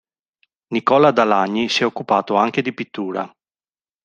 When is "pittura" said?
2.73-3.31